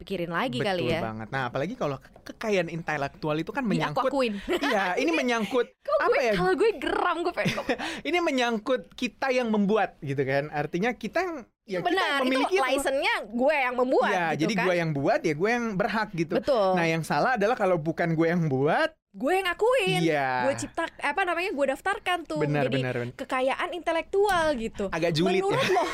dipikirin 0.00 0.32
lagi 0.32 0.56
Betul 0.56 0.68
kali 0.72 0.84
ya. 0.88 1.00
banget. 1.04 1.28
Nah, 1.28 1.42
apalagi 1.52 1.74
kalau 1.76 2.00
ke- 2.00 2.32
kekayaan 2.32 2.72
intelektual 2.72 3.36
itu 3.36 3.52
kan 3.52 3.60
aku 3.60 3.70
menyangkut, 3.70 4.08
akuin. 4.08 4.34
iya, 4.48 4.96
ini 5.04 5.12
menyangkut 5.12 5.68
Kok 5.84 5.98
apa 6.00 6.08
gue 6.08 6.24
ya? 6.24 6.32
kalau 6.32 6.52
gue 6.56 6.70
geram 6.80 7.16
gue 7.20 7.34
pengen. 7.36 7.56
Ini 8.08 8.18
menyangkut 8.18 8.82
kita 8.96 9.28
yang 9.28 9.52
membuat 9.52 10.00
gitu 10.00 10.24
kan? 10.24 10.48
Artinya 10.48 10.96
kita 10.96 11.20
yang 11.20 11.34
ya 11.68 11.78
kita 11.78 11.86
Benar, 11.86 12.16
itu 12.16 12.24
memiliki 12.24 12.56
license-nya 12.58 13.14
gue 13.28 13.54
yang 13.54 13.74
membuat 13.76 14.10
Ya, 14.10 14.26
gitu 14.32 14.40
jadi 14.42 14.54
kan. 14.56 14.64
gue 14.64 14.74
yang 14.74 14.90
buat 14.90 15.20
ya 15.20 15.34
gue 15.36 15.50
yang 15.50 15.66
berhak 15.76 16.08
gitu. 16.14 16.34
Betul. 16.40 16.68
Nah, 16.72 16.86
yang 16.88 17.02
salah 17.02 17.36
adalah 17.36 17.54
kalau 17.54 17.76
bukan 17.76 18.16
gue 18.16 18.26
yang 18.26 18.48
buat, 18.48 18.90
gue 19.12 19.32
yang 19.34 19.46
akuin. 19.46 20.00
iya. 20.00 20.48
Gue 20.48 20.54
cipta 20.56 20.88
apa 20.88 21.22
namanya? 21.22 21.52
Gue 21.52 21.66
daftarkan 21.68 22.24
tuh 22.24 22.40
benar, 22.40 22.66
menjadi 22.66 22.78
benar, 22.80 22.94
benar. 22.96 23.14
kekayaan 23.20 23.68
intelektual 23.76 24.44
gitu. 24.56 24.88
Agak 24.88 25.12
julid 25.12 25.36
ya. 25.36 25.44
Menurut 25.44 25.68
lo 25.68 25.84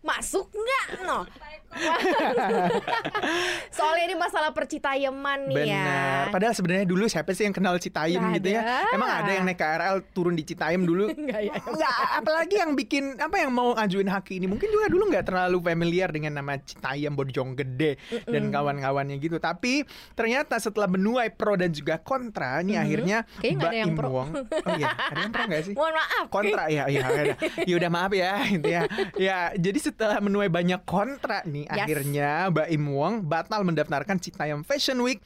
masuk 0.00 0.48
nggak 0.48 1.04
no? 1.04 1.28
Soalnya 3.70 4.02
ini 4.04 4.14
masalah 4.14 4.50
percitayeman 4.50 5.46
nih 5.46 5.66
ya. 5.66 5.80
Benar. 5.80 6.22
Padahal 6.30 6.52
sebenarnya 6.52 6.84
dulu 6.84 7.04
siapa 7.06 7.30
sih 7.30 7.44
yang 7.44 7.52
kenal 7.52 7.76
Citayam 7.76 8.20
Nggak 8.22 8.32
gitu 8.36 8.48
ya? 8.50 8.60
ada. 8.60 8.76
Emang 8.92 9.10
ada 9.12 9.30
yang 9.30 9.44
naik 9.44 9.56
KRL 9.56 9.96
turun 10.10 10.34
di 10.34 10.42
Citayam 10.42 10.82
dulu? 10.82 11.10
Enggak 11.12 11.40
ya. 11.42 11.52
Enggak, 11.56 11.94
apalagi 12.16 12.54
yang 12.56 12.70
bikin 12.74 13.16
apa 13.16 13.36
yang 13.38 13.50
mau 13.50 13.72
ngajuin 13.72 14.06
haki 14.06 14.36
ini 14.36 14.46
mungkin 14.46 14.66
juga 14.66 14.86
dulu 14.86 15.02
nggak 15.08 15.24
terlalu 15.24 15.56
familiar 15.60 16.08
dengan 16.08 16.32
nama 16.34 16.56
Citayam 16.56 17.12
Bojonggede 17.14 17.96
dan 18.24 18.42
Mm-mm. 18.42 18.52
kawan-kawannya 18.52 19.14
gitu. 19.16 19.36
Tapi 19.36 19.84
ternyata 20.12 20.56
setelah 20.56 20.86
menuai 20.86 21.28
pro 21.30 21.54
dan 21.54 21.70
juga 21.70 21.96
kontra, 21.96 22.58
nih 22.60 22.72
Mhm. 22.72 22.82
akhirnya 22.82 23.16
Kayaknya 23.36 23.62
ada 23.62 23.76
yang 23.76 23.86
Im 23.86 23.94
pro. 23.94 24.08
Wong, 24.10 24.28
oh 24.34 24.72
iya, 24.74 24.88
ada 24.90 25.18
yang 25.20 25.30
pro 25.30 25.42
nggak 25.44 25.62
sih? 25.62 25.72
Mohon 25.78 25.92
maaf. 25.96 26.24
kontra 26.28 26.62
ya 26.66 26.82
ya 26.86 27.04
ya, 27.06 27.22
ya 27.62 27.74
udah 27.76 27.88
maaf 27.88 28.10
ya 28.12 28.30
gitu 28.46 28.66
ya 28.66 28.80
ya 29.16 29.36
jadi 29.54 29.78
setelah 29.78 30.16
menuai 30.18 30.46
banyak 30.46 30.80
kontra 30.84 31.40
nih 31.44 31.59
Yes. 31.66 31.88
akhirnya 31.88 32.48
Mbak 32.52 32.68
Im 32.72 32.84
Wong 32.92 33.14
batal 33.24 33.64
mendaftarkan 33.66 34.20
Citayam 34.22 34.62
Fashion 34.62 35.00
Week. 35.02 35.20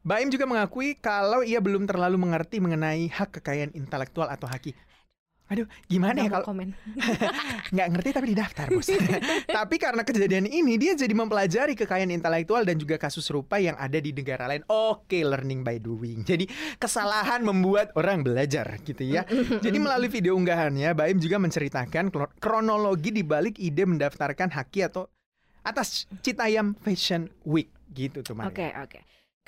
Mbak 0.00 0.18
Im 0.24 0.30
juga 0.32 0.44
mengakui 0.48 0.96
kalau 0.96 1.44
ia 1.44 1.60
belum 1.60 1.84
terlalu 1.84 2.16
mengerti 2.16 2.56
mengenai 2.62 3.08
hak 3.12 3.40
kekayaan 3.40 3.76
intelektual 3.76 4.32
atau 4.32 4.48
haki. 4.48 4.72
Aduh 5.50 5.66
gimana 5.90 6.22
Nggak 6.22 6.30
ya 6.30 6.30
kalau 6.30 6.46
komen. 6.46 6.68
nggak 7.74 7.88
ngerti 7.90 8.08
tapi 8.14 8.26
didaftar 8.30 8.66
bos. 8.70 8.86
Tapi 9.58 9.76
karena 9.82 10.06
kejadian 10.06 10.46
ini 10.46 10.78
dia 10.78 10.94
jadi 10.94 11.10
mempelajari 11.10 11.74
kekayaan 11.74 12.14
intelektual 12.14 12.62
dan 12.62 12.78
juga 12.78 13.02
kasus 13.02 13.26
serupa 13.26 13.58
yang 13.58 13.74
ada 13.74 13.98
di 13.98 14.14
negara 14.14 14.46
lain. 14.46 14.62
Oke 14.70 15.26
learning 15.26 15.66
by 15.66 15.82
doing. 15.82 16.22
Jadi 16.22 16.46
kesalahan 16.78 17.42
membuat 17.42 17.90
orang 17.98 18.22
belajar 18.22 18.78
gitu 18.86 19.02
ya. 19.02 19.26
Jadi 19.66 19.78
melalui 19.82 20.06
video 20.06 20.38
unggahannya 20.38 20.94
Baim 20.94 21.18
juga 21.18 21.42
menceritakan 21.42 22.14
kronologi 22.38 23.10
di 23.10 23.26
balik 23.26 23.58
ide 23.58 23.82
mendaftarkan 23.90 24.54
haki 24.54 24.86
atau 24.86 25.10
atas 25.70 26.06
Citayam 26.20 26.74
Fashion 26.82 27.30
Week 27.46 27.70
gitu 27.94 28.22
Maria. 28.34 28.50
Oke, 28.50 28.66
oke. 28.78 28.98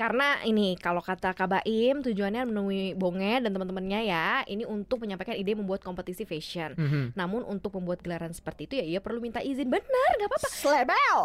Karena 0.02 0.42
ini 0.42 0.75
kalau 0.82 0.99
kata 0.99 1.30
Kabaim 1.30 2.02
tujuannya 2.02 2.42
menemui 2.50 2.99
Bonge 2.99 3.38
dan 3.38 3.54
teman-temannya 3.54 4.11
ya, 4.11 4.42
ini 4.50 4.66
untuk 4.66 5.06
menyampaikan 5.06 5.38
ide 5.38 5.54
membuat 5.54 5.78
kompetisi 5.87 6.26
fashion. 6.26 6.75
Mhm. 6.75 7.14
Namun 7.14 7.47
untuk 7.47 7.78
membuat 7.78 8.02
gelaran 8.02 8.35
seperti 8.35 8.66
itu 8.66 8.75
ya 8.82 8.99
ia 8.99 8.99
perlu 8.99 9.23
minta 9.23 9.38
izin. 9.38 9.71
Benar, 9.71 10.11
nggak 10.18 10.26
apa-apa. 10.26 10.49
Slebel. 10.50 11.18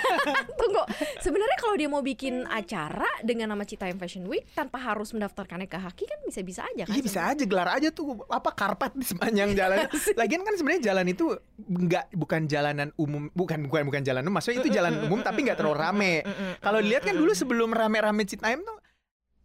Tunggu. 0.60 0.84
Sebenarnya 1.24 1.56
kalau 1.56 1.74
dia 1.80 1.88
mau 1.88 2.04
bikin 2.04 2.44
acara 2.52 3.08
dengan 3.24 3.48
nama 3.56 3.64
Citayam 3.64 3.96
Fashion 3.96 4.28
Week 4.28 4.44
tanpa 4.52 4.76
harus 4.76 5.08
mendaftarkannya 5.16 5.64
ke 5.64 5.80
Haki 5.80 6.04
kan 6.04 6.20
bisa-bisa 6.28 6.68
aja 6.68 6.84
kan? 6.84 6.92
Iya 6.92 7.00
bisa 7.00 7.20
aja 7.32 7.44
gelar 7.48 7.80
aja 7.80 7.88
tuh 7.88 8.28
apa 8.28 8.52
karpet 8.52 8.92
di 8.92 9.08
sepanjang 9.08 9.56
jalan. 9.56 9.88
Lagian 10.20 10.44
kan 10.44 10.52
sebenarnya 10.52 10.92
jalan 10.92 11.06
itu 11.08 11.32
nggak 11.64 12.12
bukan 12.12 12.44
jalanan 12.44 12.92
umum, 13.00 13.32
bukan 13.32 13.64
bukan 13.72 13.88
bukan 13.88 14.04
jalan 14.04 14.20
umum. 14.20 14.36
Maksudnya 14.36 14.60
itu 14.60 14.68
jalan 14.68 15.08
umum 15.08 15.24
tapi 15.24 15.48
nggak 15.48 15.56
terlalu 15.56 15.80
rame. 15.80 16.14
Kalau 16.60 16.84
dilihat 16.84 17.08
kan 17.08 17.16
dulu 17.16 17.32
sebelum 17.32 17.72
rame-rame 17.72 18.17
Citayam 18.24 18.62
tuh 18.62 18.78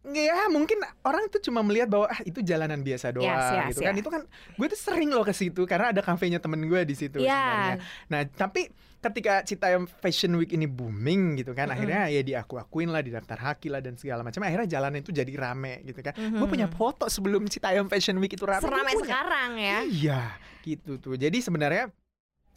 ya 0.04 0.52
mungkin 0.52 0.76
orang 1.00 1.32
tuh 1.32 1.40
cuma 1.40 1.64
melihat 1.64 1.88
bahwa 1.88 2.04
ah 2.06 2.20
itu 2.22 2.44
jalanan 2.44 2.84
biasa 2.84 3.08
doang 3.08 3.24
Yes, 3.24 3.48
yes, 3.48 3.66
gitu 3.72 3.80
kan 3.80 3.94
yes. 3.96 4.02
itu 4.04 4.10
kan 4.12 4.22
gue 4.28 4.66
tuh 4.68 4.76
sering 4.76 5.08
loh 5.08 5.24
ke 5.24 5.32
situ 5.32 5.64
karena 5.64 5.96
ada 5.96 6.04
kafenya 6.04 6.36
temen 6.36 6.60
gue 6.60 6.80
di 6.84 6.92
situ 6.92 7.24
sebenarnya. 7.24 7.80
Iya. 7.80 7.84
Nah 8.12 8.20
tapi 8.28 8.68
ketika 9.00 9.40
Citayam 9.44 9.88
Fashion 9.88 10.36
Week 10.36 10.52
ini 10.52 10.68
booming 10.68 11.40
gitu 11.40 11.52
kan 11.52 11.68
Mm-mm. 11.68 11.76
akhirnya 11.76 12.08
ya 12.08 12.20
diaku-akuin 12.20 12.92
lah 12.92 13.00
di 13.00 13.12
daftar 13.12 13.36
haki 13.48 13.72
lah 13.72 13.80
dan 13.80 13.96
segala 13.96 14.20
macam 14.20 14.44
akhirnya 14.44 14.68
jalan 14.68 14.92
itu 14.96 15.08
jadi 15.08 15.32
rame 15.36 15.80
gitu 15.84 16.00
kan 16.00 16.12
gue 16.12 16.36
Mhm. 16.36 16.52
punya 16.52 16.68
foto 16.68 17.08
sebelum 17.08 17.48
Citayam 17.48 17.88
Fashion 17.88 18.20
Week 18.20 18.32
itu 18.32 18.44
rame 18.44 18.60
Seramai 18.60 18.96
sekarang 19.00 19.50
ya. 19.56 19.78
Iya, 19.88 20.20
gitu 20.68 21.00
tuh. 21.00 21.16
Jadi 21.16 21.40
sebenarnya 21.40 21.88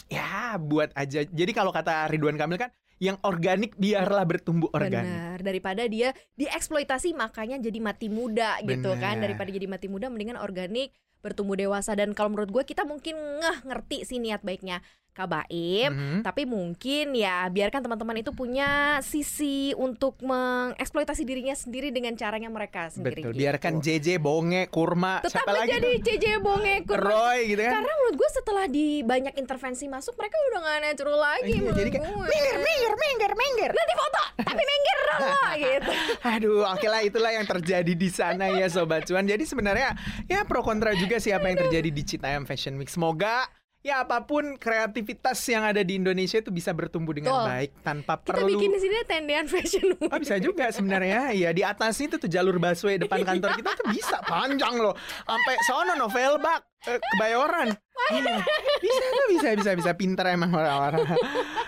ya 0.08 0.60
buat 0.60 0.92
aja. 0.96 1.24
Jadi 1.24 1.52
kalau 1.52 1.72
kata 1.72 2.12
Ridwan 2.12 2.36
Kamil 2.36 2.60
kan 2.60 2.72
yang 2.98 3.18
organik 3.22 3.78
biarlah 3.78 4.26
bertumbuh 4.26 4.70
organik. 4.74 5.06
Benar, 5.06 5.40
daripada 5.46 5.84
dia 5.86 6.10
dieksploitasi 6.34 7.14
makanya 7.14 7.62
jadi 7.62 7.78
mati 7.78 8.10
muda 8.10 8.58
gitu 8.66 8.94
kan. 8.98 9.22
Daripada 9.22 9.50
jadi 9.54 9.70
mati 9.70 9.88
muda 9.90 10.10
mendingan 10.10 10.42
organik 10.42 10.94
bertumbuh 11.28 11.60
dewasa 11.60 11.92
dan 12.00 12.16
kalau 12.16 12.32
menurut 12.32 12.48
gue 12.48 12.64
kita 12.64 12.88
mungkin 12.88 13.20
ngeh 13.20 13.68
ngerti 13.68 14.08
sih 14.08 14.24
niat 14.24 14.40
baiknya 14.40 14.80
Kabaim. 15.18 15.90
Mhm. 15.90 16.20
Tapi 16.22 16.46
mungkin 16.46 17.18
ya 17.18 17.50
biarkan 17.50 17.82
teman-teman 17.82 18.22
itu 18.22 18.30
punya 18.38 19.02
sisi 19.02 19.74
untuk 19.74 20.22
mengeksploitasi 20.22 21.26
dirinya 21.26 21.58
sendiri 21.58 21.90
dengan 21.90 22.14
caranya 22.14 22.54
mereka 22.54 22.94
sendiri. 22.94 23.26
Betul. 23.26 23.34
gitu. 23.34 23.42
Biarkan 23.42 23.74
JJ, 23.82 24.08
Bonge, 24.22 24.70
Kurma, 24.70 25.26
tetap 25.26 25.42
siapa 25.42 25.58
lagi 25.58 25.74
menjadi? 25.74 25.92
JJ 26.06 26.26
Bonge 26.38 26.86
Kurma. 26.86 27.10
Roy 27.10 27.40
gitu 27.50 27.62
kan. 27.66 27.82
Karena 27.82 27.94
menurut 27.98 28.16
gue 28.22 28.30
setelah 28.30 28.66
di 28.70 28.88
banyak 29.02 29.34
intervensi 29.42 29.90
masuk 29.90 30.14
mereka 30.22 30.38
udah 30.54 30.60
gak 30.62 30.80
natural 30.86 31.18
lagi. 31.18 31.54
Iya, 31.58 31.72
jadi 31.74 31.90
kayak 31.90 32.06
minggir, 32.06 32.58
minggir, 32.62 32.94
minggir, 32.94 33.32
minggir. 33.34 33.72
Nanti 33.74 33.94
foto, 33.98 34.24
tapi 34.38 34.62
minggir 34.62 34.98
dulu 35.18 35.42
gitu. 35.66 35.92
Aduh, 36.24 36.62
oke 36.70 36.88
lah 36.88 37.02
itulah 37.02 37.32
yang 37.34 37.46
terjadi 37.48 37.94
di 37.98 38.10
sana 38.14 38.54
ya 38.54 38.68
sobat 38.70 39.10
cuan. 39.10 39.26
Jadi 39.26 39.44
sebenarnya 39.50 39.98
ya 40.30 40.46
pro 40.46 40.62
kontra 40.62 40.94
juga 40.94 41.17
sih 41.18 41.34
apa 41.34 41.50
yang 41.50 41.58
terjadi 41.58 41.90
di 41.90 42.04
Citayam 42.04 42.44
Fashion 42.46 42.78
Week. 42.78 42.88
Semoga 42.88 43.46
ya 43.86 44.04
apa 44.04 44.26
pun 44.28 44.60
kreativitas 44.60 45.40
yang 45.48 45.64
ada 45.64 45.80
di 45.80 45.96
Indonesia 45.96 46.44
itu 46.44 46.52
bisa 46.52 46.76
bertumbuh 46.76 47.16
dengan 47.16 47.40
Betul. 47.40 47.46
baik 47.48 47.72
tanpa 47.86 48.14
Kita 48.20 48.36
perlu 48.36 48.58
bikin 48.60 48.70
di 48.76 48.80
sini 48.84 48.96
tendean 49.08 49.46
fashion 49.48 49.88
week. 49.96 50.12
Oh 50.12 50.20
bisa 50.20 50.36
juga 50.44 50.66
sebenarnya 50.76 51.32
ya 51.32 51.56
di 51.56 51.64
atasnya 51.64 52.12
itu 52.12 52.18
tuh 52.20 52.28
jalur 52.28 52.60
busway 52.60 53.00
depan 53.00 53.24
kantor 53.24 53.56
kita 53.56 53.72
tuh 53.80 53.88
bisa 53.96 54.20
panjang 54.28 54.76
loh 54.76 54.92
sampai 55.24 55.56
sono 55.64 55.94
novel 55.96 56.36
bak 56.42 56.60
eh, 56.90 57.00
kebayoran 57.00 57.72
Iya. 58.08 58.40
bisa 58.80 59.04
tuh 59.04 59.26
bisa 59.36 59.48
bisa 59.60 59.72
bisa 59.76 59.92
pintar 59.96 60.32
emang 60.32 60.52
orang-orang 60.52 61.04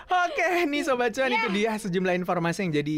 oke 0.07 0.47
nih 0.71 0.81
sobat 0.87 1.11
cuan 1.11 1.35
itu 1.35 1.47
dia 1.51 1.75
sejumlah 1.75 2.15
informasi 2.15 2.63
yang 2.67 2.73
jadi 2.79 2.97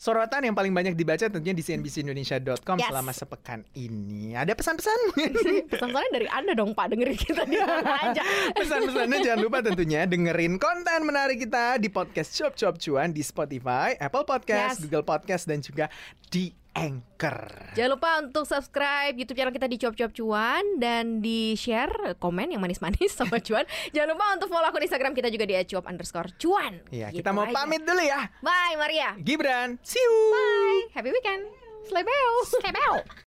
sorotan 0.00 0.40
yang 0.42 0.56
paling 0.56 0.72
banyak 0.72 0.96
dibaca 0.96 1.20
tentunya 1.22 1.52
di 1.52 1.60
cnbcindonesia.com 1.60 2.80
Yes. 2.80 2.88
selama 2.88 3.12
sepekan 3.12 3.60
ini 3.74 4.32
ada 4.32 4.50
pesan-pesan 4.50 4.96
Pesan-pesannya 5.70 6.10
dari 6.10 6.24
Anda 6.26 6.56
dong 6.56 6.72
Pak 6.72 6.88
dengerin 6.88 7.14
kita 7.14 7.44
di 7.44 7.54
mana 7.54 7.92
aja. 8.08 8.22
Pesan-pesannya 8.56 9.18
jangan 9.20 9.40
lupa 9.40 9.60
tentunya 9.60 10.08
dengerin 10.08 10.56
konten 10.56 11.04
menarik 11.04 11.36
kita 11.38 11.76
di 11.76 11.86
podcast 11.86 12.32
Cuap 12.32 12.54
Cuap 12.54 12.76
Cuan 12.76 13.12
di 13.12 13.20
Spotify, 13.20 13.92
Apple 13.94 14.24
Podcast, 14.24 14.80
Yes. 14.80 14.82
Google 14.82 15.04
Podcast 15.04 15.44
dan 15.44 15.60
juga 15.60 15.92
di 16.26 16.48
Anchor. 16.72 17.74
Jangan 17.74 17.90
lupa 17.90 18.10
untuk 18.18 18.44
subscribe 18.44 19.12
YouTube 19.12 19.34
channel 19.34 19.50
kita 19.50 19.66
di 19.66 19.76
Cuap 19.76 19.94
Cuap 19.94 20.12
Cuan 20.12 20.62
dan 20.76 21.18
di 21.18 21.54
share 21.54 22.14
komen 22.16 22.50
yang 22.50 22.60
manis-manis 22.60 23.10
sama 23.18 23.38
Cuan. 23.38 23.62
Jangan 23.90 24.08
lupa 24.10 24.26
untuk 24.34 24.48
follow 24.48 24.64
akun 24.64 24.80
Instagram 24.80 25.12
kita 25.12 25.28
juga 25.28 25.44
di 25.44 25.54
@cuap 25.66 25.84
underscore 25.84 26.30
Cuan. 26.36 26.78
Ya, 26.88 27.10
Gitu 27.10 27.20
kita 27.20 27.30
mau 27.30 27.44
aja. 27.44 27.54
pamit 27.54 27.82
dulu 27.82 28.00
ya. 28.00 28.30
Bye 28.38 28.74
Maria. 28.74 29.18
Gibran, 29.18 29.82
see 29.82 29.98
you. 29.98 30.14
Bye. 30.30 30.82
Happy 30.92 31.10
weekend. 31.10 31.42
Slay 31.82 32.04
bells. 32.04 32.50